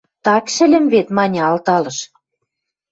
[0.25, 1.97] Так шӹльӹм вет...– маньы, алталыш.